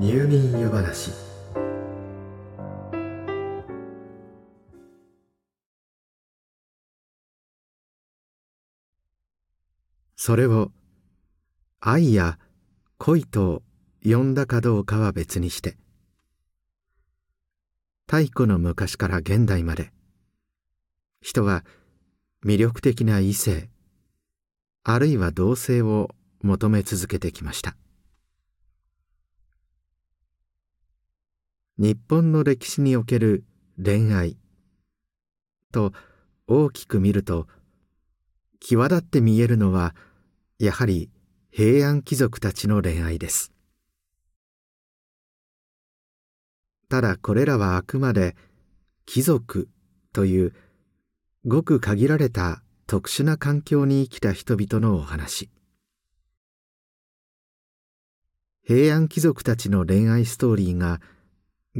[0.00, 1.10] 入眠湯話。
[10.16, 10.72] それを
[11.80, 12.38] 愛や
[12.96, 13.62] 恋と
[14.02, 15.76] 呼んだかどうかは別にして。
[18.10, 19.92] 太古の昔から現代まで。
[21.20, 21.62] 人は
[22.42, 23.68] 魅力的な異性
[24.82, 26.08] あるいは同性を
[26.40, 27.76] 求め続けてきました。
[31.82, 33.42] 日本の歴史における
[33.82, 34.36] 恋愛。
[35.72, 35.94] と
[36.46, 37.46] 大きく見ると
[38.60, 39.94] 際立って見えるのは
[40.58, 41.08] やはり
[41.50, 43.54] 平安貴族たちの恋愛です。
[46.90, 48.36] ただこれらはあくまで
[49.06, 49.70] 貴族
[50.12, 50.52] という
[51.46, 55.48] ごく限られた特殊な環境に生きた人々のお話。
[58.66, 61.00] 平安貴族たちの恋愛ストーリーが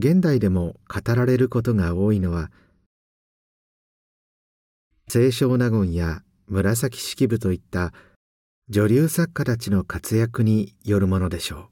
[0.00, 2.50] 現代でも語られることが多いのは
[5.10, 7.92] 清少納言や紫式部といった
[8.70, 11.68] 女流作家たちの活躍によるものでしょう。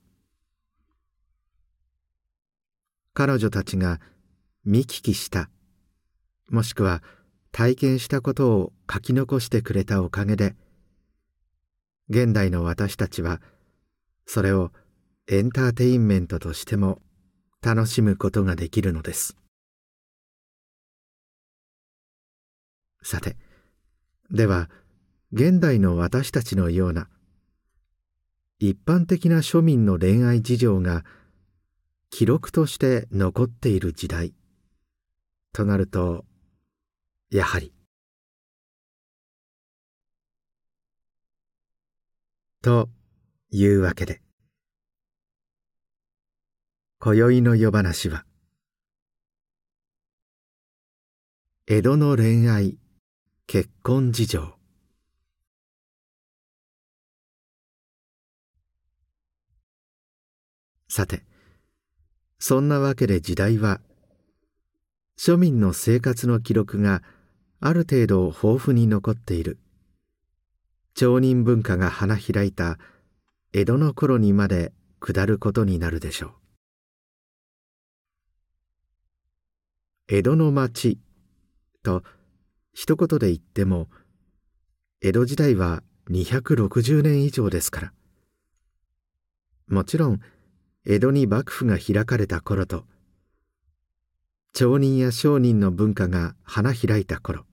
[3.14, 3.98] 彼女たちが
[4.62, 5.48] 見聞きした
[6.50, 7.02] もしくは
[7.50, 10.54] 体験したことを書き残してくれたおかげで
[12.10, 13.40] 現代の私たちは
[14.26, 14.70] それを
[15.28, 17.00] エンターテインメントとしても
[17.62, 19.36] 楽しむことができるのです。
[23.02, 23.36] さて
[24.30, 24.68] では
[25.32, 27.08] 現代の私たちのような
[28.58, 31.04] 一般的な庶民の恋愛事情が
[32.10, 34.34] 記録として残っている時代
[35.52, 36.24] となると
[37.30, 37.72] やはり
[42.62, 42.88] と
[43.50, 44.20] いうわけで
[47.00, 48.24] 今宵の夜話は。
[51.68, 52.76] 江戸の恋愛
[53.46, 54.56] 結婚事情。
[60.88, 61.22] さて
[62.40, 63.80] そんなわけで時代は
[65.16, 67.04] 庶民の生活の記録が
[67.60, 69.60] ある程度豊富に残っている。
[70.94, 72.76] 町人文化が花開いた
[73.52, 76.47] 江戸の頃にまで下ることになるでしょう。
[80.10, 80.98] 江戸の町
[81.82, 82.02] と
[82.72, 83.88] 一言で言っても
[85.02, 87.92] 江戸時代は260年以上ですから。
[89.66, 90.20] もちろん
[90.86, 92.84] 江戸に幕府が開かれた頃と
[94.54, 97.44] 町人や商人の文化が花開いた頃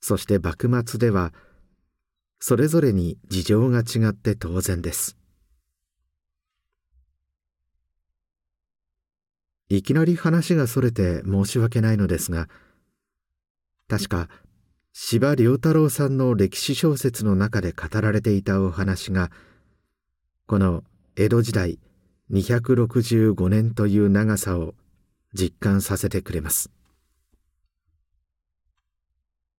[0.00, 1.32] そして幕末では
[2.40, 5.15] それぞれに事情が違って当然です。
[9.68, 12.48] いきなり話がそれて申し訳ないのですが
[13.88, 14.28] 確か
[14.92, 19.30] 司馬遼太郎さんの歴史小説の中で語られていたお話が
[20.46, 20.84] この
[21.16, 21.78] 江戸時代
[22.30, 24.74] 265年という長さを
[25.34, 26.70] 実感させてくれます。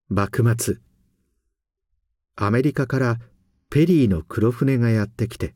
[0.09, 0.77] 幕末
[2.35, 3.19] アメリカから
[3.69, 5.53] ペリーの黒船がやってきて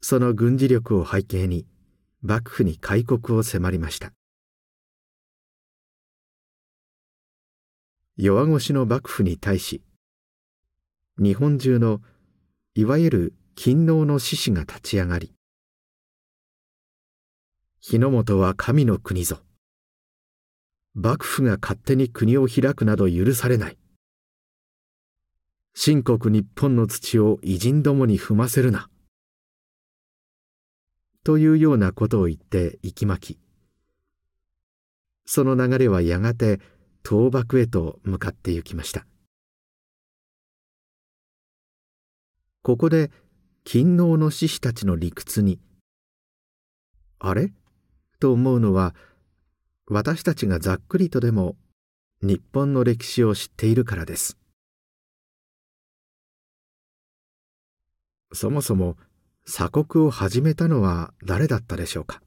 [0.00, 1.66] その軍事力を背景に
[2.22, 4.12] 幕府に開国を迫りました。
[8.16, 9.82] 弱腰の幕府に対し
[11.18, 12.00] 日本中の
[12.74, 15.36] いわゆる勤王の志士が立ち上がり
[17.88, 19.38] 日の本は神の国ぞ。
[20.94, 23.78] 幕府が勝手に国を開くなど許されない。
[25.72, 28.88] 秦国日本の土を偉人どもに踏ませるな。
[31.26, 33.38] というようなことを言って息巻き。
[35.24, 36.60] その流れはやがて
[37.04, 39.04] 倒幕へと向かって行きました。
[42.62, 43.10] ここで
[43.64, 45.58] 勤王の志士たちの理屈に
[47.18, 47.52] 「あれ?」
[48.20, 48.94] と思うのは
[49.88, 51.56] 私たちがざっくりとでも
[52.22, 54.38] 日本の歴史を知っているからです。
[58.32, 58.96] そもそも
[59.48, 62.20] 鎖国を始めたのは誰だったでしょうか？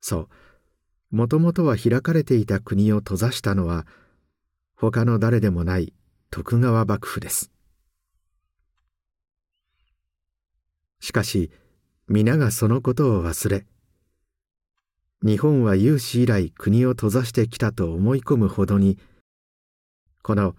[0.00, 0.28] そう。
[1.10, 3.86] もともとは開かれていた国を閉ざしたのは
[4.76, 5.92] 他の誰でもない
[6.30, 7.50] 徳川幕府です。
[10.98, 11.50] しかし
[12.08, 13.66] 皆がそのことを忘れ
[15.22, 18.98] 日本は有史以来国を閉ざしてきたと思い込むほどに
[20.22, 20.56] この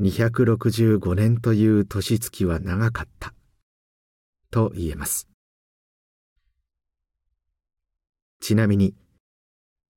[0.00, 3.34] 265年という年月は長かった。
[4.50, 5.28] と言えます。
[8.40, 8.94] ちなみに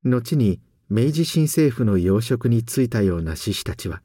[0.03, 0.59] 後に
[0.89, 4.01] 明治新政府の要職に就いたような志士たちは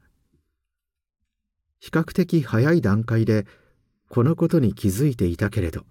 [1.79, 3.45] 比較的早い段階で
[4.09, 5.85] このことに気づいていたけれど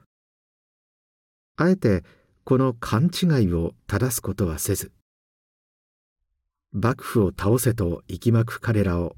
[1.57, 2.03] あえて
[2.45, 4.93] この勘違いを正すことはせず
[6.73, 9.17] 幕府を倒せと息巻く彼らを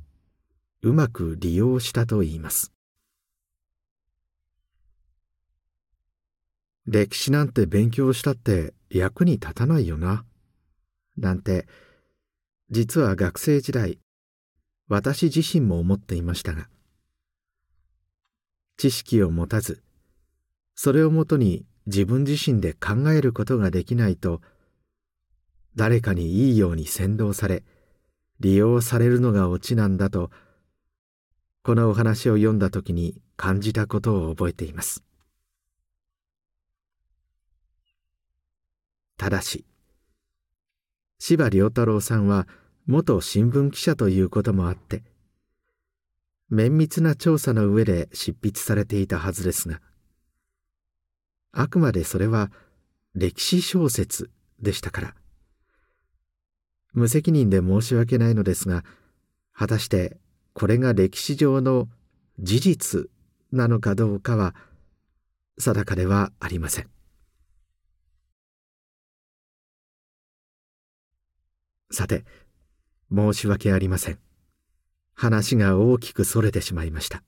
[0.82, 2.72] うまく利用したといいます。
[6.90, 10.24] 歴史なんて勉強したって役に立たないよな。
[11.18, 11.68] なんて
[12.70, 13.98] 実は学生時代
[14.88, 16.70] 私自身も思っていましたが。
[18.78, 19.82] 知識を持たず
[20.74, 24.40] それをもとに自分自身で考えることができないと
[25.76, 27.64] 誰かにいいように先導され
[28.40, 30.30] 利用されるのがオチなんだと
[31.62, 35.07] このお話を読んだ時に感じたことを覚えています。
[39.18, 39.66] ただし
[41.18, 42.46] 柴良太郎さんは
[42.86, 45.02] 元新聞記者ということもあって
[46.48, 49.80] 綿密な調査の上で執筆されていたはずですが
[51.52, 52.50] あくまでそれは
[53.14, 54.30] 歴史小説
[54.60, 55.14] でしたから
[56.94, 58.84] 無責任で申し訳ないのですが
[59.52, 60.16] 果たして
[60.54, 61.88] これが歴史上の
[62.38, 63.10] 事実
[63.52, 64.54] なのかどうかは
[65.58, 66.97] 定かではありません。
[71.90, 72.24] さて
[73.10, 74.18] 申し訳ありません。
[75.14, 77.22] 話が大きくそれてしまいました。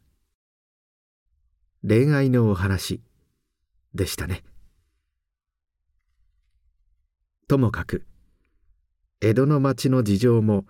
[1.87, 3.01] 恋愛のお話
[3.95, 4.45] でしたね。
[7.49, 8.07] ともかく
[9.21, 10.67] 江戸の町の事情も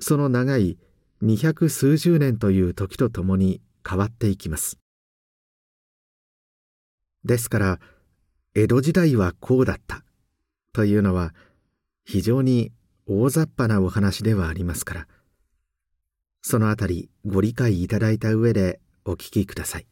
[0.00, 0.78] その長い
[1.20, 4.78] 二百数十年という時とともに変わっていきます。
[7.24, 7.80] ですから
[8.54, 10.04] 江戸時代はこうだった
[10.72, 11.34] というのは
[12.04, 12.72] 非常に
[13.06, 15.08] 大雑把なお話ではありますから。
[16.42, 19.86] そのあたりご理解いただいた上でお聞きください。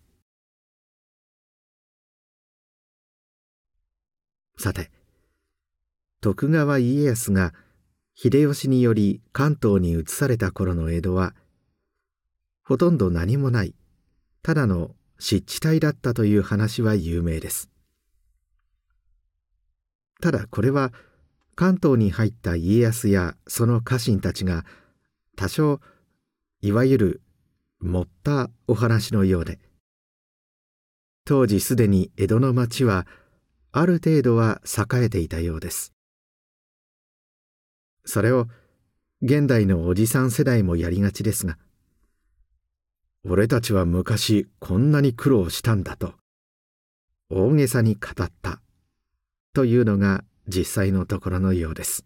[4.58, 4.90] さて
[6.20, 7.52] 徳川家康が
[8.14, 11.34] 秀吉により関東に移された頃の江戸は
[12.64, 13.74] ほとんど何もない
[14.42, 17.70] ただの湿地帯だったという話は有名です。
[20.20, 20.92] ただこれは
[21.54, 24.64] 関東に入った家康やその家臣たちが
[25.36, 25.80] 多少
[26.60, 27.22] いわゆる
[27.80, 29.58] 盛ったお話のようで。
[31.24, 33.06] 当時すでに江戸の町は
[33.70, 35.92] ある程度は栄えていたようです。
[38.04, 38.48] それを
[39.22, 41.56] 現代のおじさん世代もやりがちですが
[43.24, 46.14] 俺たちは昔こんなに苦労したんだと
[47.30, 48.60] 大げさに語った
[49.54, 52.04] というのが実際のところのようです。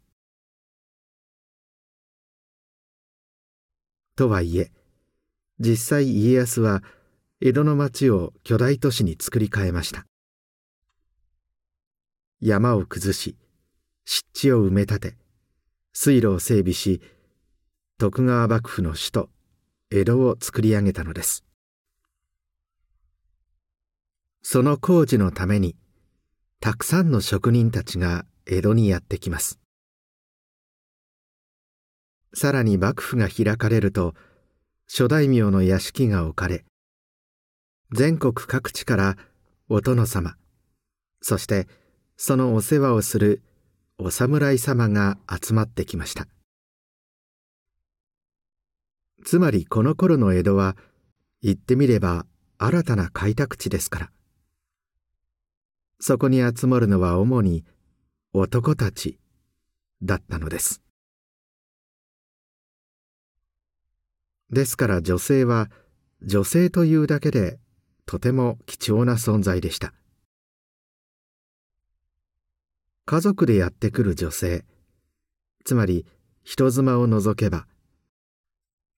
[4.17, 4.73] とはいえ
[5.59, 6.83] 実際家康は
[7.43, 10.07] 江戸の町を巨大都市に作り変えました
[12.41, 13.37] 山を崩し
[14.07, 15.17] 湿地を埋め立て
[15.93, 17.03] 水路を整備し
[17.99, 19.29] 徳川幕府の首都
[19.91, 21.45] 江戸を作り上げたのです
[24.43, 25.77] その工事のために
[26.67, 29.61] たくさんの職人たちが江戸にやってきます。
[32.35, 34.15] さらに幕府が開かれると
[34.89, 36.65] 諸大名の屋敷が置かれ
[37.93, 39.17] 全国各地から
[39.69, 40.35] お殿様
[41.23, 41.69] そして
[42.17, 43.43] そのお世話をする
[43.97, 46.27] お侍様が集まってきました。
[49.25, 50.77] つまりこの頃の江戸は
[51.45, 52.27] 言ってみれば
[52.59, 54.11] 新たな開拓地ですから。
[55.99, 57.65] そこに集まるのは主に
[58.33, 59.19] 男たち
[60.03, 60.83] だったのです。
[64.51, 65.71] ですから女性は
[66.23, 67.59] 女性というだけで
[68.05, 69.93] とても貴重な存在でした。
[73.09, 74.65] 家族でやってくる女性
[75.65, 76.07] つまり
[76.43, 77.69] 人妻を除けば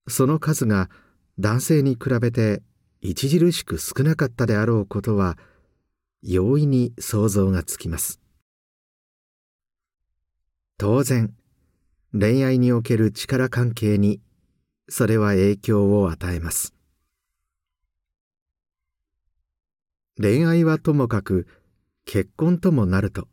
[0.09, 0.89] その数が
[1.39, 2.63] 男性に比べて
[3.05, 5.37] 著しく少なかったであろうことは
[6.23, 8.21] 容易に想像がつきます。
[10.77, 11.35] 当然
[12.13, 14.21] 恋愛における力関係に
[14.89, 16.75] それは影響を与えます。
[20.21, 21.47] 恋愛はともかく
[22.05, 23.29] 結婚ともなると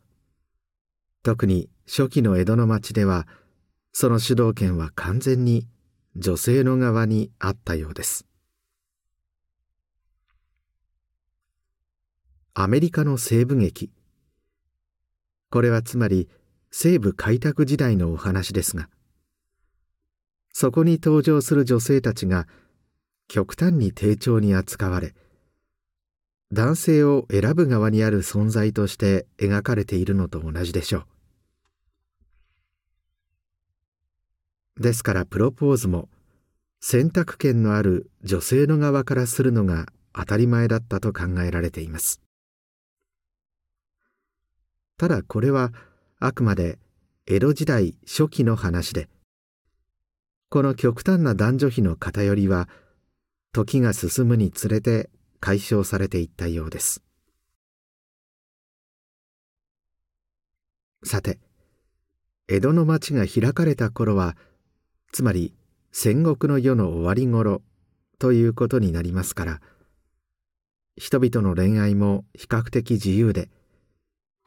[1.23, 3.27] 特に初期の江戸の町では
[3.93, 5.67] その主導権は完全に
[6.15, 8.25] 女性の側にあったようです。
[12.57, 13.91] アメリカの西部劇。
[15.51, 16.29] これはつまり
[16.71, 18.89] 西部開拓時代のお話ですが
[20.53, 22.47] そこに登場する女性たちが
[23.27, 25.15] 極端に丁重に扱われ
[26.53, 31.05] 男性を選ぶ側にある存在として描かれているのと同じでしょ
[34.77, 34.81] う。
[34.81, 36.07] ですからプロポーズも
[36.79, 42.24] 選択権のある女性の側からするのが当たり前だったと考えられています。
[44.97, 45.73] ただこれは
[46.19, 46.79] あくまで
[47.27, 49.09] 江戸時代初期の話で
[50.49, 52.69] この極端な男女比の偏りは
[53.51, 55.09] 時が進むにつれて
[55.39, 57.01] 解消されていったようです。
[61.03, 61.39] さて
[62.47, 64.35] 江戸の町が開かれた頃は
[65.11, 65.53] つまり
[65.91, 67.61] 戦国の世の終わり頃
[68.17, 69.61] ということになりますから
[70.97, 73.49] 人々の恋愛も比較的自由で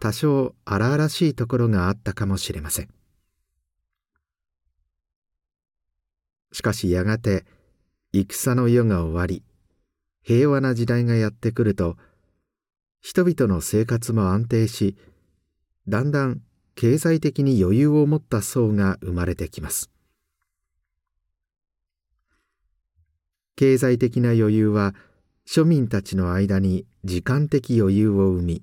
[0.01, 2.89] 多少荒々しいところがあったかもしれません。
[6.53, 7.45] しかしやがて
[8.13, 9.43] 戦の世が終わり
[10.23, 11.97] 平和な時代がやってくると
[13.01, 14.97] 人々の生活も安定し
[15.87, 16.43] だんだん
[16.75, 19.91] 経済的に余裕を持った層が生まれてきます。
[23.57, 24.95] 経済的な余裕は
[25.45, 28.63] 庶民たちの間に時間的余裕を生み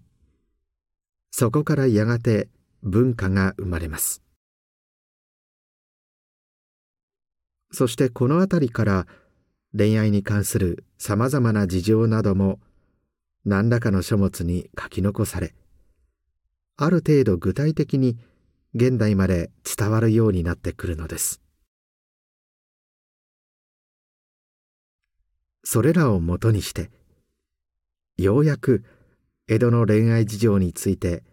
[1.38, 2.48] そこからやがて
[2.82, 4.24] 文化が生まれます。
[7.74, 9.06] そしてこの辺りから
[9.78, 12.62] 恋愛に関するさまざまな事情なども
[13.44, 15.54] 何らかの書物に書き残され
[16.78, 18.18] ある程度具体的に
[18.74, 21.42] 現代まで伝わるようになってくるのです。
[25.66, 26.92] それらをもとにして
[28.16, 28.86] ようやく
[29.48, 31.24] 江戸の恋愛事情について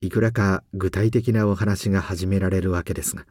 [0.00, 3.26] いくらか具体的なお話が始められるわけですが。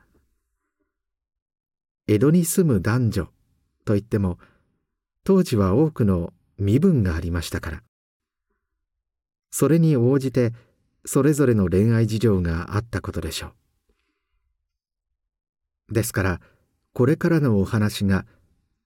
[2.08, 3.30] 江戸に住む男女
[3.86, 4.38] といっても
[5.24, 7.84] 当時は多くの身分がありましたから。
[9.50, 10.52] それに応じて
[11.06, 13.54] それぞれの恋愛事情があったことでしょ
[15.90, 15.94] う。
[15.94, 16.42] ですから
[16.94, 18.26] これからのお話が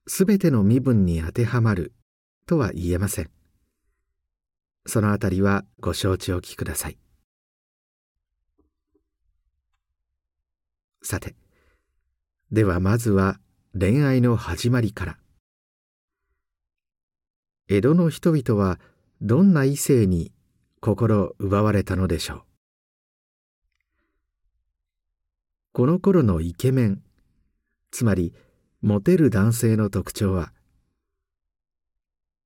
[0.05, 1.94] 全ての身分に当てはまる
[2.46, 3.34] とは言えません。
[4.85, 6.97] そのあたりはご承知おきください。
[11.01, 11.35] さて
[12.51, 13.39] ではまずは
[13.77, 15.17] 恋愛の始まりから。
[17.67, 18.79] 江戸の人々は
[19.21, 20.31] どんな異性に
[20.81, 22.41] 心奪われたのでしょう。
[25.73, 27.01] この頃のイケメン
[27.91, 28.33] つまり
[28.81, 30.53] モテる男性の特徴は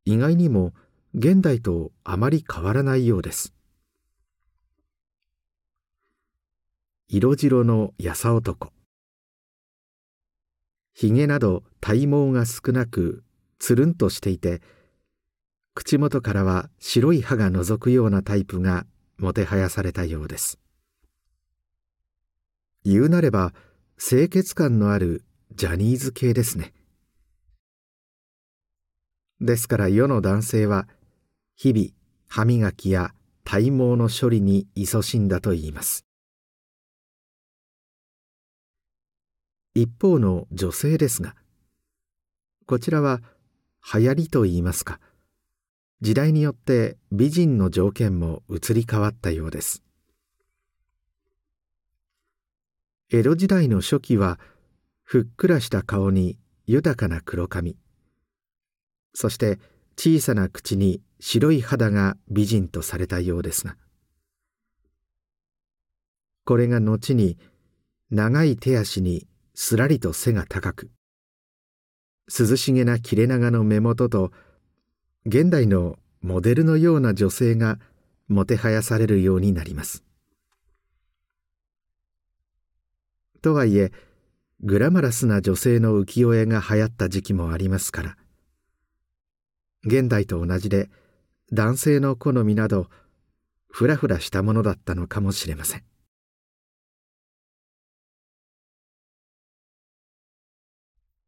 [0.05, 0.73] 意外にも
[1.15, 3.55] 現代とあまり変わらないようです。
[7.07, 8.71] 色白のやさ男。
[10.93, 13.23] ひげなど体毛が少なく
[13.57, 14.61] つるんとしていて
[15.73, 18.85] 口元からは白い歯がのぞくようなタイプが
[19.17, 20.59] もてはやされたようです。
[22.85, 23.53] 言うなれば
[23.97, 25.23] 清潔感のある
[25.55, 26.71] ジャニーズ系ですね。
[29.41, 30.87] ですから世の男性は
[31.61, 31.89] 日々
[32.29, 33.11] 歯磨きや
[33.43, 36.05] 体毛の処理に勤しんだといいます。
[39.75, 41.35] 一方の女性ですが
[42.65, 43.19] こちらは
[43.93, 45.01] 流行りといいますか
[45.99, 49.83] 時代によって美人の条件も移り変わったようです。
[53.11, 54.39] 江戸時代の初期は
[55.03, 56.37] ふっくらした顔に
[56.67, 57.75] 豊かな黒髪
[59.13, 59.59] そして
[59.97, 63.75] 小さな口に白い肌が美人とされたようですが。
[66.45, 67.37] これが後に
[68.09, 70.89] 長い手足にすらりと背が高く
[72.27, 74.31] 涼しげな切れ長の目元と
[75.25, 77.77] 現代のモデルのような女性が
[78.27, 80.03] もてはやされるようになります。
[83.41, 83.91] とはいえ
[84.61, 88.17] グラマラスな女性の浮世絵が流行った時期もありますから
[89.85, 90.89] 現代と同じで
[91.51, 92.87] 男性の好みなど
[93.69, 95.83] ふらふらしたものだったのかもしれません。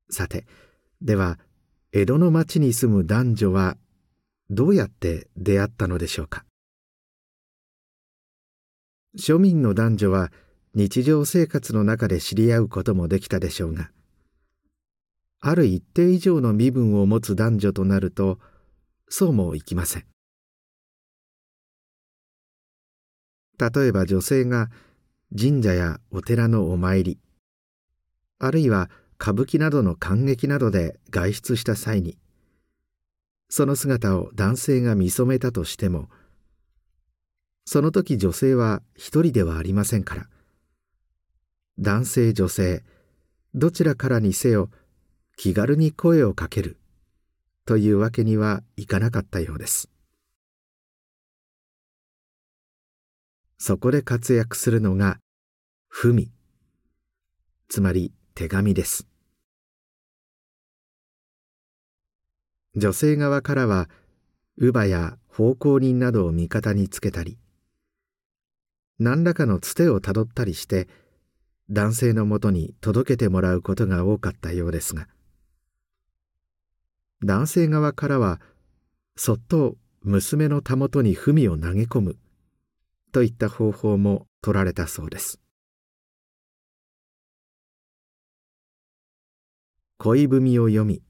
[0.09, 0.45] さて
[1.01, 1.39] では
[1.93, 3.77] 江戸の町に住む男女は
[4.49, 6.45] どうやって出会ったのでしょうか？
[9.17, 10.31] 庶民の男女は
[10.75, 13.89] 日常生活の中で知り合うこともできたでしょうが
[15.39, 18.37] ある一定以上の身分を持つ男女となると
[19.09, 20.10] そうもいきません。
[23.61, 24.71] 例えば女性が
[25.37, 27.19] 神社やお寺のお参り
[28.39, 28.89] あるいは
[29.21, 32.17] 歌舞伎などの感激などで外出した際に
[33.49, 36.09] その姿を男性が見初めたとしても
[37.65, 40.27] その時女性は一人ではありませんから
[41.77, 42.83] 男性女性
[43.53, 44.69] どちらからにせよ
[45.37, 46.77] 気軽に声をかける
[47.65, 49.89] というわけにはいかなかったようです。
[53.63, 55.19] そこで活躍するのが
[55.87, 56.31] 文。
[57.69, 59.05] つまり手紙です。
[62.75, 63.87] 女性側からは
[64.57, 67.37] 乳母や奉公人などを味方につけたり
[68.97, 70.87] 何らかのつてをたどったりして
[71.69, 75.07] 男性のもとに届けてもらうことが多かったようですが
[77.23, 78.41] 男性側からは
[79.15, 82.17] そっと娘のたもとに文を投げ込む。
[83.11, 85.39] といった方法も取られたそうです。
[89.97, 91.03] 恋文を読み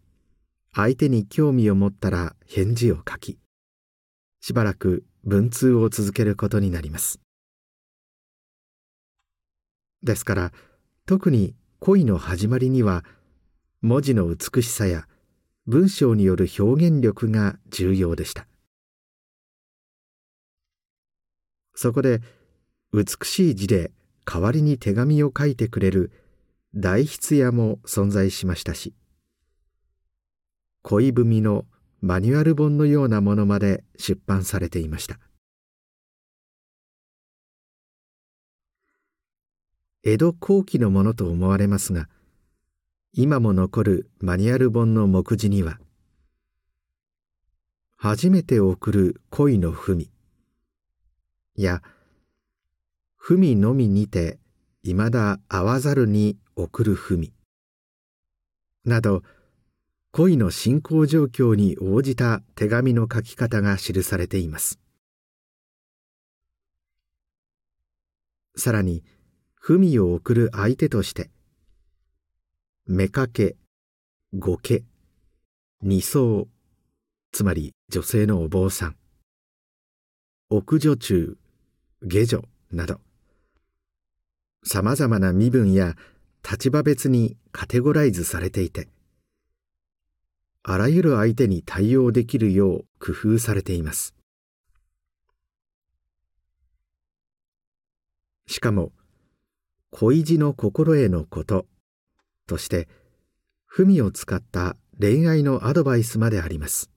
[0.73, 3.39] 相手に興味を持ったら返事を書き
[4.41, 7.21] しばらく文通を続けることになります。
[10.03, 10.51] ですから
[11.05, 13.05] 特に恋の始まりには
[13.81, 15.07] 文字の美しさや
[15.67, 18.47] 文章による表現力が重要でした。
[21.75, 22.21] そこで
[22.93, 23.91] 美しい字で
[24.25, 26.11] 代わりに手紙を書いてくれる
[26.73, 28.93] 代筆屋も存在しましたし
[30.83, 31.65] 恋文の
[32.01, 35.19] マニュアル本のようなものまで出版されていました。
[40.03, 42.09] 江戸後期のものと思われますが
[43.13, 45.79] 今も残るマニュアル本の目次には
[47.97, 50.09] 「初めて送る恋の文」
[51.55, 51.81] や
[53.17, 54.39] 「文のみにて
[54.83, 57.33] いまだ会わざるに送る文」
[58.85, 59.23] など
[60.11, 64.79] 恋の進行状況に応じた手紙の書き方が記されています。
[68.57, 69.03] さらに
[69.55, 71.31] 文を送る相手として
[72.87, 73.55] 妾
[74.33, 74.83] 御家
[75.81, 76.47] 二層
[77.31, 78.95] つまり女性のお坊さん。
[80.49, 81.37] 奥女中
[82.03, 82.99] 下女など。
[84.63, 85.95] さまざまな身分や
[86.49, 88.87] 立場別にカテゴライズされていて
[90.63, 94.13] あらゆる相手に対応できるよう工夫されています。
[98.45, 98.91] しかも
[99.89, 101.65] 恋路の心へのこと
[102.47, 102.87] として
[103.65, 106.91] 文を使った恋愛のアドバイスまであります。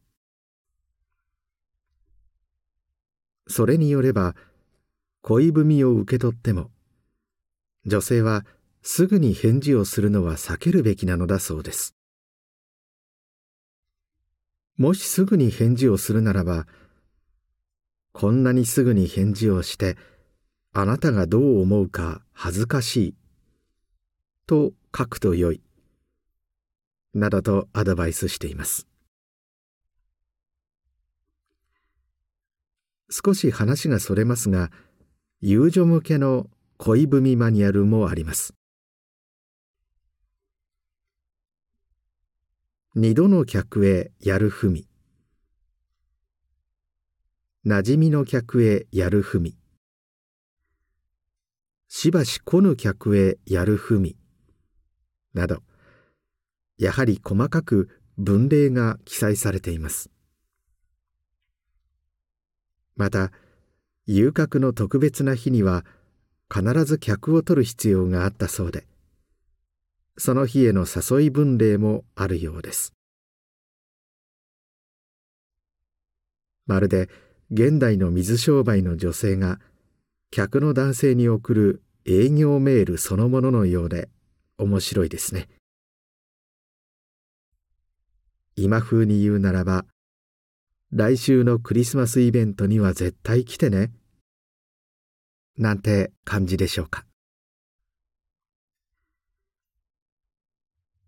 [3.46, 4.34] それによれば
[5.26, 6.70] 恋文を受け取っても
[7.87, 8.44] 女性は
[8.82, 11.94] すぐに返事をするのは避けるべきなのだそうです
[14.76, 16.66] もしすぐに返事をするならば
[18.12, 19.96] こんなにすぐに返事をして
[20.76, 23.14] あなたがどう思うか恥ずかしい。
[24.44, 25.62] と書くとよい。
[27.14, 28.88] などとアドバイスしています。
[33.08, 34.72] 少し話がそれますが、
[35.40, 36.46] 遊女向けの
[36.78, 38.54] 恋文マニュアルもあります。
[42.94, 44.86] 二度の客へやるふみ。
[47.64, 49.56] なじみの客へやるふみ。
[51.96, 54.16] しばし来ぬ客へやるふみ
[55.32, 55.62] など
[56.76, 60.10] やはり細かく文例が記載されています
[62.96, 63.30] また
[64.06, 65.84] 遊郭の特別な日には
[66.52, 68.86] 必ず客を取る必要があったそうで
[70.16, 72.92] その日への誘い文例もあるようです。
[76.66, 77.08] まるで
[77.50, 79.58] 現代の水商売の女性が
[80.30, 84.08] 客の男性に送る営業メールそのもののようで
[84.58, 85.48] 面白いですね。
[88.56, 89.84] 今風に言うならば
[90.96, 93.90] 来週のクリスマスイベントには絶対来てね。
[95.59, 97.04] なんて感じでしょうか。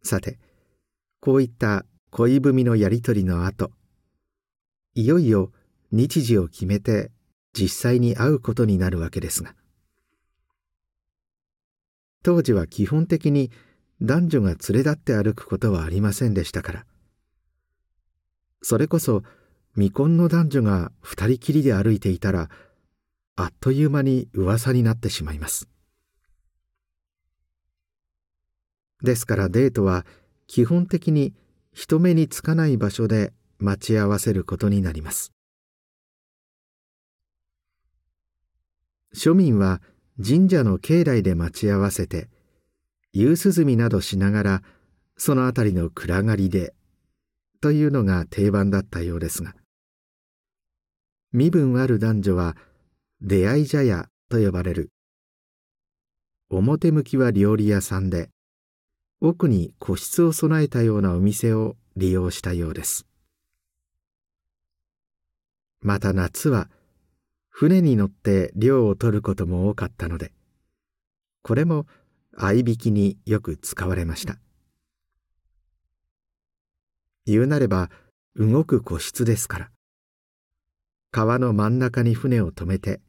[0.03, 0.41] さて
[1.21, 3.71] こういった恋文のやり取りの後
[4.95, 5.53] いよいよ
[5.93, 7.13] 日時を決めて
[7.53, 9.55] 実際に会うことになるわけですが。
[12.25, 13.53] 当時は基本的に
[14.03, 16.87] 男女が連れ立って歩くことはありませんでしたから。
[18.63, 19.23] それこそ
[19.77, 22.49] 未婚の男女が二人きりで歩いていたら
[23.37, 25.69] あっという間に噂になってしまいます。
[29.03, 30.07] ですからデートは
[30.47, 31.35] 基本的に
[31.75, 35.33] 人目につかない場所で待ち合わせることになります。
[39.15, 39.83] 庶民は
[40.27, 42.31] 神社の境内で待ち合わせて
[43.13, 44.63] 夕涼みなどしながら
[45.19, 46.75] その辺りの暗がりで
[47.61, 49.55] というのが定番だったようですが。
[51.37, 52.57] 身分ある男女は
[53.21, 54.91] 出会い茶屋と呼ばれる。
[56.49, 58.31] 表向きは料理屋さんで
[59.21, 63.05] 奥に個室を備えたようなお店を利用したようです。
[65.83, 66.71] また夏は
[67.51, 70.33] 船に乗って漁を取ることも多かったので
[71.43, 71.87] これも
[72.35, 74.39] 合いびきによく使われました。
[77.27, 77.91] 言うなれば
[78.37, 79.76] 動く個室ですから。
[81.17, 83.01] 川の真ん中に船を止めて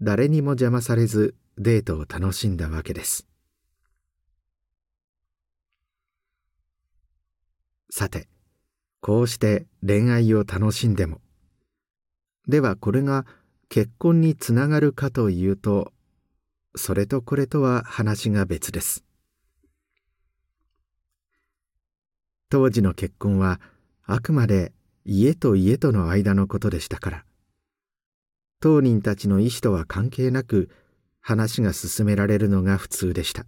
[0.00, 3.28] 誰にも邪魔されずデートを楽しんだわけです。
[7.88, 8.26] さて
[9.00, 11.20] こうして恋愛を楽しんでも
[12.48, 13.26] ではこれが
[13.68, 15.92] 結婚につながるかというと
[16.74, 19.04] それとこれとは話が別です。
[22.50, 23.60] 当時の結婚は
[24.04, 24.72] あくまで
[25.06, 27.24] 家と家との間のことでしたから。
[28.60, 30.70] 当人たちの意思とは関係なく
[31.20, 33.44] 話が進められるのが普通でした。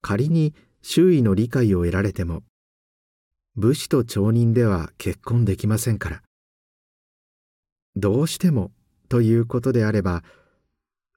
[0.00, 2.44] 仮に周囲の理解を得られても
[3.56, 6.22] 武士と町人では結婚できませんから。
[7.96, 8.70] どうしても
[9.08, 10.22] ということであれば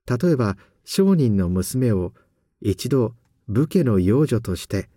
[0.08, 2.14] 例えば商人の娘を
[2.60, 3.14] 一度
[3.48, 4.90] 武家の養女として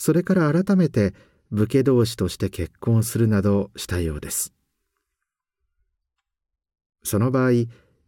[0.00, 1.12] それから改めて
[1.50, 4.54] 武家同士として結婚するなどしたようです。
[7.02, 7.50] その場合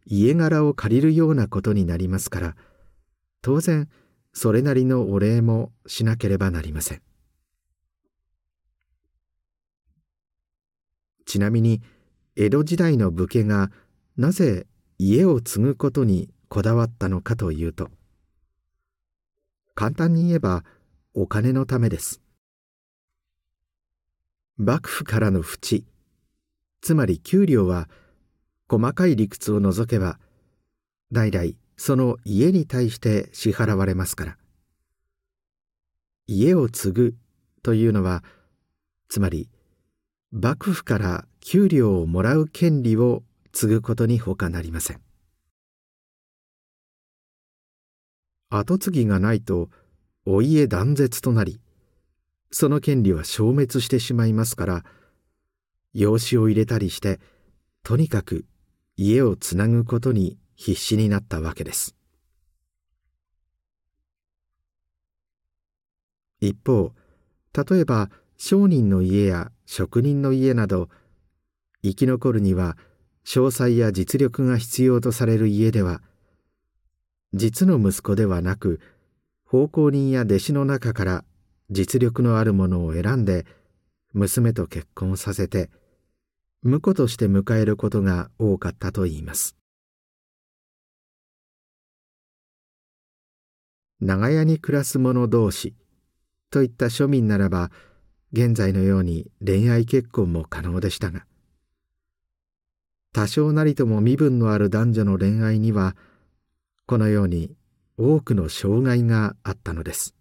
[0.03, 2.55] 家柄を借りるようなことになりますから
[3.43, 3.89] 当然
[4.33, 7.01] それなりのお礼もしなければなりません。
[11.27, 11.83] ちなみに
[12.35, 13.69] 江戸時代の武家が
[14.17, 14.65] なぜ
[14.97, 17.91] 家を継ぐことにこだわったのかというと
[19.75, 20.63] 簡単に言えば
[21.15, 22.21] お金のためです。
[24.57, 25.85] 幕府からの淵。
[26.81, 27.87] つまり給料は
[28.67, 30.17] 細かい理屈を除けば
[31.11, 34.37] 代々その家に対して支払われますから。
[36.25, 37.15] 家を継ぐ
[37.61, 38.23] というのは
[39.07, 39.49] つまり
[40.31, 43.21] 幕府から給料をもらう権利を
[43.51, 45.01] 継ぐことに他なりません。
[48.49, 49.69] 跡継ぎがないと
[50.25, 51.59] お家断絶となり
[52.51, 54.83] その権利は消滅してしまいますから
[55.93, 57.19] 養子を入れたりして
[57.83, 58.45] とにかく
[58.95, 61.95] 家をつなぐことに必死になったわけです。
[66.39, 66.93] 一方
[67.53, 70.89] 例えば商人の家や職人の家など
[71.83, 72.77] 生き残るには
[73.25, 76.01] 詳細や実力が必要とされる家では
[77.33, 78.79] 実の息子ではなく
[79.53, 81.23] 奉公人や弟子の中から
[81.69, 83.45] 実力のあるものを選んで
[84.11, 85.69] 娘と結婚させて
[86.63, 89.55] 婿として迎えることが多かったといいます。
[94.01, 95.75] 長屋に暮らす者同士
[96.49, 97.69] といった庶民ならば
[98.31, 101.27] 現在のように恋愛結婚も可能でしたが
[103.13, 105.95] 多少なりとも身分のある男女の恋愛には
[106.87, 107.55] このように
[107.97, 110.15] 多くの障害があったのです。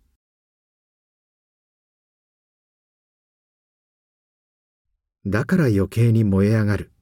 [5.25, 6.93] だから余計に燃え上がる。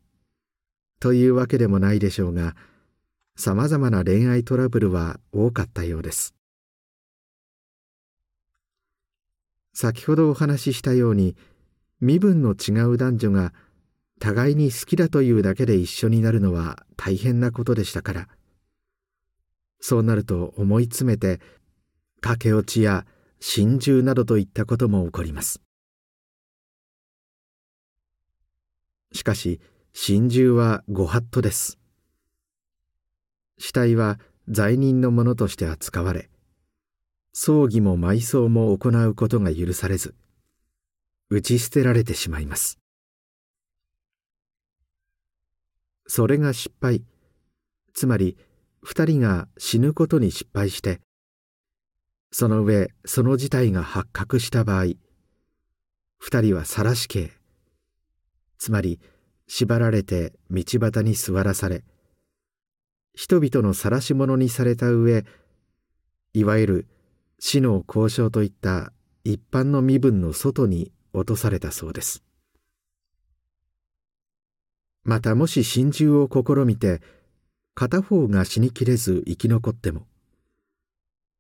[1.00, 2.54] というわけでもないでしょうが
[3.36, 6.34] さまざまな恋愛トラブルは多かったようです。
[9.72, 11.36] 先ほどお話ししたように
[12.00, 13.54] 身分の違う男女が
[14.20, 18.28] 互いに好きだというだけで一緒になるのは大変なことでしたから
[19.80, 21.40] そうなると思い詰めて
[22.20, 23.06] 駆け落ちや
[23.40, 25.62] 心中などといったことも起こります。
[29.12, 29.60] しかし
[29.92, 31.78] 心中はご法度です。
[33.58, 36.30] 死体は罪人のものとして扱われ
[37.32, 40.14] 葬儀も埋葬も行うことが許されず
[41.28, 42.78] 打ち捨てられてしまいます。
[46.06, 47.04] それが失敗
[47.94, 48.36] つまり
[48.82, 51.00] 二人が死ぬことに失敗して
[52.32, 54.94] その上その事態が発覚した場合
[56.18, 57.32] 二人は晒し刑
[58.58, 59.00] つまり
[59.48, 61.82] 縛られて道端に座らされ
[63.14, 65.24] 人々の晒し者にされた上
[66.32, 66.88] いわゆる
[67.40, 68.92] 死の交渉といった
[69.24, 72.22] 一般の身分の外に落とされたそうです。
[75.02, 77.00] またもし心中を試みて
[77.74, 80.06] 片方が死にきれず生き残っても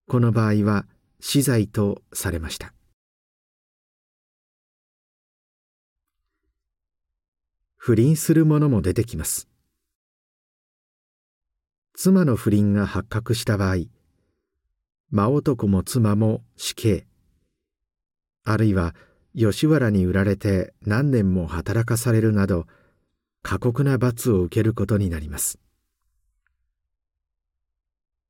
[0.08, 0.86] この場合は
[1.20, 2.72] 死罪とされました。
[7.76, 9.48] 不倫する者も出てきます。
[11.94, 13.84] 妻の不倫が発覚した場合
[15.10, 17.06] 真男も妻も死刑
[18.44, 18.94] あるいは
[19.36, 22.66] 吉原に売られて何年も働かされるなど
[23.42, 25.60] 過酷な罰を受けることになります。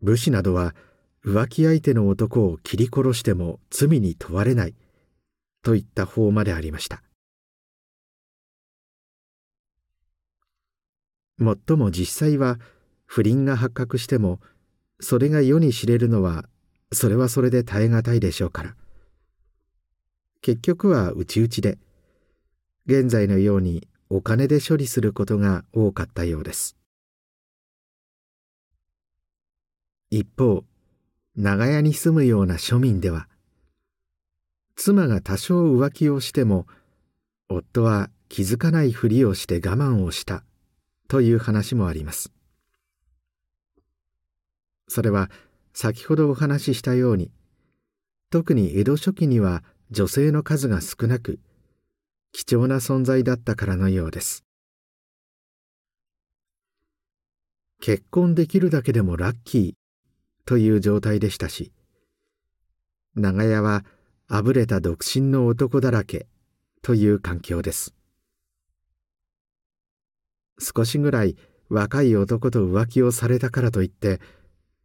[0.02, 0.74] 武士などは
[1.24, 4.74] 浮気相手の男を切り殺しても罪に問われない
[5.62, 7.02] といった法までありました。
[11.36, 12.58] もっとも実際は
[13.06, 14.40] 不倫が発覚しても
[15.00, 16.44] それが世に知れるのは
[16.92, 18.76] それはそれで耐え難いでしょうから。
[20.42, 21.78] 結局は内々で
[22.86, 26.79] 現在のようにお金で処理することが多かったようです。
[30.10, 30.64] 一方
[31.36, 33.28] 長屋に住むような庶民では
[34.74, 36.66] 妻が多少浮気をしても
[37.48, 40.42] 夫は気づかないふりをして我慢をした
[41.08, 42.32] という話もあります。
[44.88, 45.30] それは
[45.74, 47.30] 先ほどお話ししたように
[48.30, 51.38] 特に江戸初期には女性の数が少なく
[52.32, 54.44] 貴重な存在だったからのようです。
[57.80, 59.79] 結婚できるだけでもラッキー。
[60.50, 61.70] という状態でしたし
[63.14, 63.84] 長屋は
[64.26, 66.26] あぶれた独身の男だらけ
[66.82, 67.94] という環境です。
[70.58, 71.36] 少しぐらい
[71.68, 74.20] 若い男と浮気をされたからといって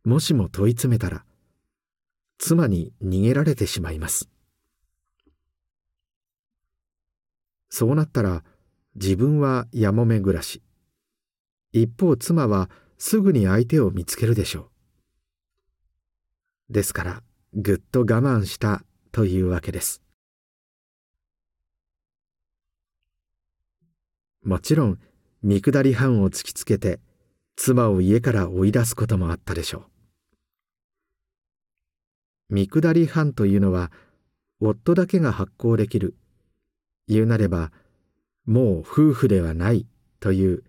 [0.04, 1.26] もしも問い詰めたら
[2.38, 4.30] 妻に逃げられてしまいます。
[7.70, 8.44] そうなったら
[8.94, 10.62] 自分はやもめ暮らし。
[11.72, 14.75] 一方妻はすぐに相手を見つけるでしょう。
[16.70, 17.24] ですから
[17.54, 20.02] ぐっと我慢したというわけです。
[24.44, 25.00] もちろん
[25.42, 27.00] 見下り班を突きつけて
[27.56, 29.84] 妻を家から追い出すこともあったでしょう。
[32.50, 33.92] 見下り班というのは
[34.60, 36.16] 夫だけが発行できる。
[37.08, 37.72] 言うなれば
[38.46, 39.88] もう夫婦ではない
[40.20, 40.64] という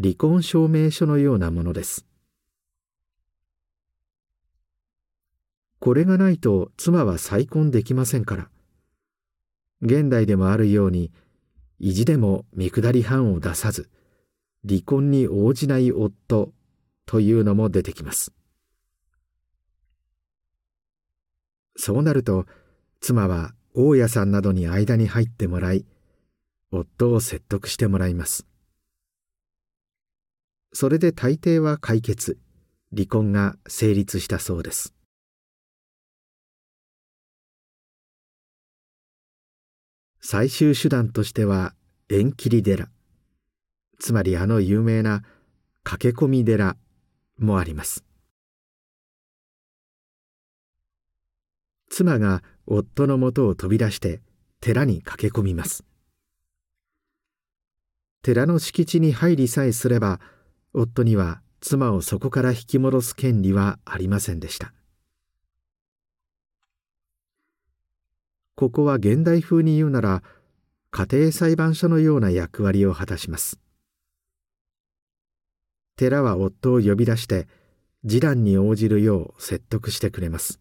[0.00, 2.06] 離婚証明書のようなものです。
[5.84, 8.48] これがないと妻は再婚できませんから。
[9.82, 11.12] 現代でもあるように
[11.78, 13.90] 意地でも見下り犯を出さず
[14.66, 16.54] 離婚に応じない夫
[17.04, 18.32] というのも出てきます。
[21.76, 22.46] そうなると
[23.02, 25.84] 妻は大家さんなどに間に入ってもらい
[26.72, 28.46] 夫を説得してもらいます。
[30.72, 32.38] それで大抵は解決
[32.90, 34.93] 離婚が成立したそうです。
[40.26, 41.74] 最終手段としては
[42.08, 42.88] 縁切り寺。
[44.00, 45.22] つまりあの有名な
[45.82, 46.78] 駆け込み寺
[47.38, 48.06] もあります。
[51.90, 54.22] 妻が夫のもとを飛び出して
[54.62, 55.84] 寺に駆け込みます。
[58.22, 60.20] 寺の敷地に入りさえすれば
[60.72, 64.72] 夫には妻をそこから引き戻す権利はありませんでした。
[68.56, 70.22] ここは現代風に言うなら
[70.90, 73.58] 家庭裁判所のような役割を果たします。
[75.96, 77.48] 寺は夫を呼び出して
[78.02, 80.60] 示談に応じるよう説得してくれます。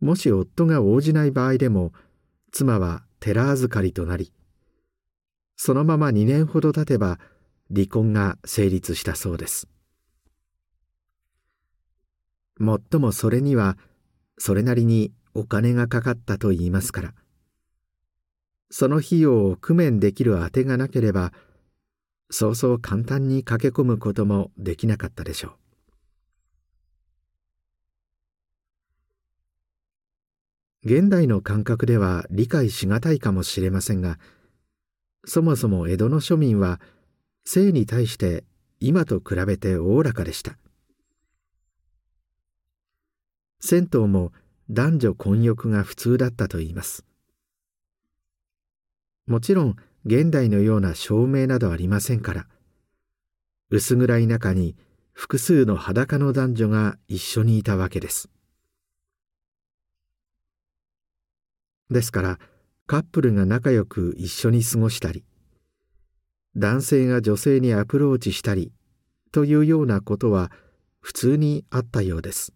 [0.00, 1.92] もし夫が応じない場合でも
[2.52, 4.32] 妻は寺預かりとなり
[5.56, 7.18] そのまま2年ほど経てば
[7.74, 9.66] 離婚が成立したそうです。
[12.58, 13.76] もっともそれには
[14.38, 17.14] それなりにお金がかかったと言いますから。
[18.70, 21.32] その費用を工面できるあてがなければ
[22.30, 25.52] そうそう簡単に駆け込むこともできなかったでしょう。
[30.86, 34.18] 現代の感覚では理解しがたいかもしれませんが
[35.24, 36.78] そもそも江戸の庶民は
[37.46, 38.44] 性に対して
[38.80, 40.58] 今と比べておおらかでした。
[43.66, 44.30] 銭湯も
[44.68, 47.06] 男女混浴が普通だったといいます。
[49.26, 52.46] もちろん現代のような照明などありませんから。
[53.70, 54.76] 薄暗い中に
[55.14, 58.28] 複数の裸の男女が一緒にいたわけです。
[61.90, 62.38] ですから
[62.86, 65.24] カップルが仲良く一緒に過ごしたり
[66.54, 68.72] 男性が女性にアプローチしたり
[69.32, 70.52] というようなことは
[71.00, 72.52] 普通にあったようです。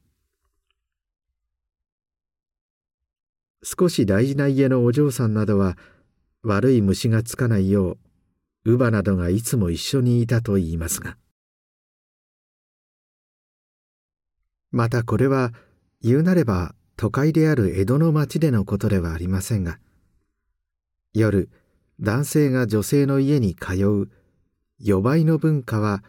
[3.62, 5.76] 少し大事な家のお嬢さんなどは
[6.42, 7.98] 悪い虫がつかないよう
[8.64, 11.16] 乳母などがいつも一緒にいたと言いますが。
[14.70, 15.52] またこれは
[16.02, 19.78] 言うなれば都会である江戸の町でのことではありませんが
[21.14, 21.48] 夜
[22.00, 24.10] 男性が女性の家に通う
[24.78, 26.04] 予売の文化は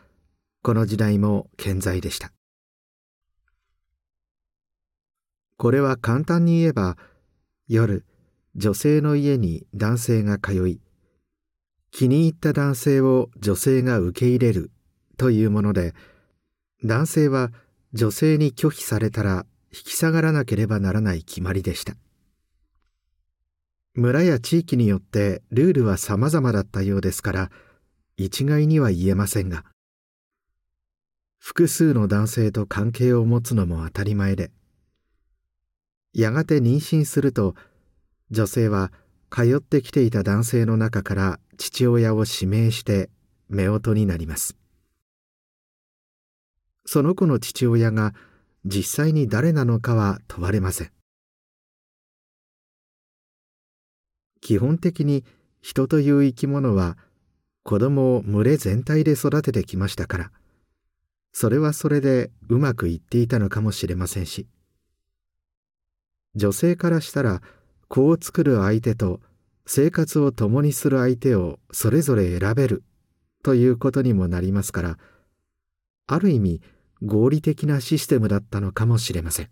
[0.62, 2.32] この時代も健在でした。
[5.58, 6.98] これは簡単に言えば
[7.70, 8.04] 夜
[8.56, 10.82] 女性の家に男性が通い
[11.92, 14.72] 気に入った男性を女性が受け入れる
[15.18, 15.94] というもので
[16.84, 17.52] 男性は
[17.94, 21.96] 女性に拒否されたら引き下がらなければならない決まりでした。
[23.94, 27.52] 村や地域によってルールは様々だったようですから
[28.18, 29.64] 一概には言えませんが
[31.38, 34.52] 複数の男性と関係を持つのも当たり前で
[36.14, 37.56] やがて妊娠すると
[38.32, 38.92] 女性は
[39.30, 43.10] 通ってきていた男性の中から父親を指名して
[43.52, 44.56] 夫婦になります。
[46.86, 48.14] その子の父親が
[48.66, 50.92] 実際に誰なのかは問われません。
[54.42, 55.24] 基本的に
[55.62, 56.98] 人という生き物は
[57.64, 60.32] 子供を群れ全体で育ててきましたから
[61.34, 64.48] それはそれでうまくいっていたのかもしれませんし
[66.36, 67.42] 女性からしたら
[67.88, 69.20] 子を作る相手と
[69.66, 72.84] 生活を共にする相手をそれぞれ選べる
[73.44, 74.98] ということにもなりますから
[76.08, 76.62] ある意味
[77.02, 79.50] 合理的なシステムだったのかもしれません。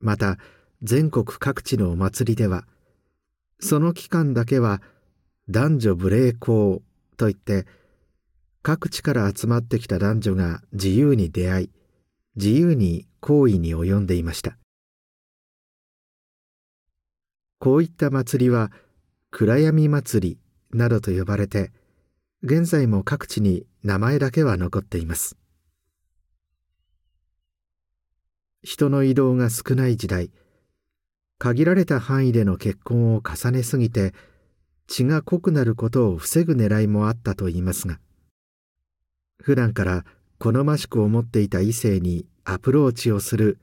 [0.00, 0.38] また
[0.82, 2.64] 全国各地のお祭りでは
[3.60, 4.80] その期間だけは
[5.50, 6.82] 男女無礼講
[7.16, 7.66] といって
[8.62, 11.70] 各地から集まってきた男女が自由に出会い
[12.38, 14.56] 自由に行為に及んでいました。
[17.58, 18.70] こういった祭りは
[19.32, 20.38] 暗闇祭り
[20.70, 21.72] などと呼ばれて
[22.44, 25.36] 現在も各地に名前だけは残っています。
[28.62, 30.30] 人の移動が少ない時代
[31.38, 34.14] 限られた範囲での結婚を重ねすぎて
[34.86, 37.98] 血が濃くなることを防ぐ狙いもあったといいますが
[39.42, 40.04] 普段から
[40.38, 43.58] 好ましく思っていた異性にアプローチをする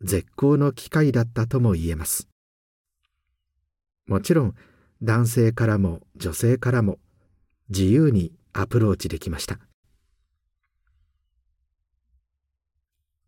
[0.00, 2.28] 絶好の機会だったとも言えます。
[4.06, 4.54] もちろん
[5.02, 6.98] 男性からも女性からも
[7.68, 9.58] 自由にアプローチできました。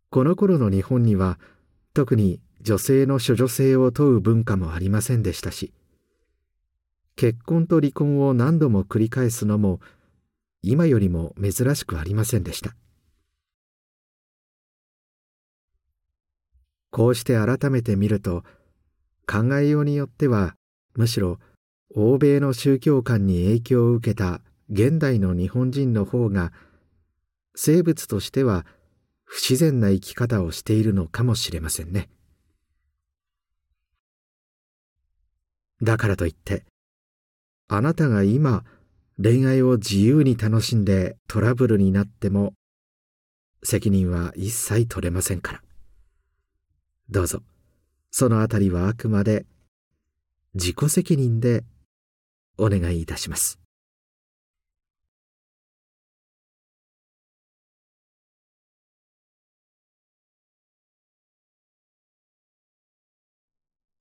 [0.09, 1.39] この頃の日本には
[1.93, 5.71] 特に女性の処女性を問う文化もありませんでしたし
[7.15, 9.79] 結婚と離婚を何度も繰り返すのも
[10.61, 12.75] 今よりも珍しくありませんでした。
[16.91, 18.43] こうして改めて見ると
[19.27, 20.55] 考えようによっては
[20.95, 21.39] むしろ
[21.95, 26.51] 欧米の宗教観に影響を受けた現代の日本人の方が
[27.55, 28.65] 生物としては
[29.23, 32.09] 不自然な生き方をしているのかもしれませんね。
[35.81, 36.65] だからといって
[37.67, 38.63] あなたが今
[39.21, 42.53] 恋愛を自由に楽しんでトラブルになっても
[43.63, 45.61] 責任は一切取れませんから
[47.09, 47.41] どうぞ
[48.11, 49.45] そのあたりはあくまで
[50.53, 51.63] 自己責任で
[52.57, 53.59] お願いいたします。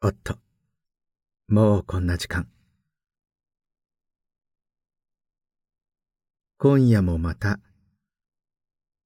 [0.00, 0.36] おっと、
[1.48, 2.48] もうこんな時間。
[6.58, 7.60] 今夜もまた、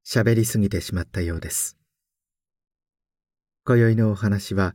[0.06, 1.81] 喋りすぎてしまったようです。
[3.64, 4.74] 今宵のお話は、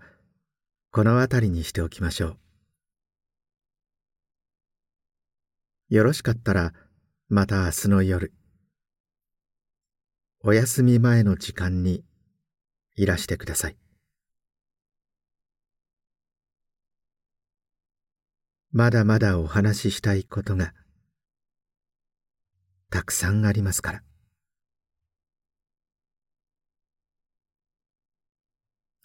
[0.92, 2.38] この辺りにしておきましょう。
[5.90, 6.74] よろしかったら
[7.30, 8.34] また明日の夜
[10.42, 12.04] お休み前の時間に
[12.98, 13.78] いらしてください
[18.74, 20.74] まだまだお話ししたいことが
[22.90, 24.04] たくさんありますから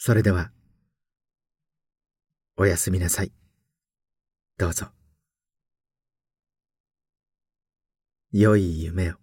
[0.05, 0.51] それでは、
[2.57, 3.31] おやすみなさい。
[4.59, 4.89] どうぞ。
[8.33, 9.22] 良い夢を。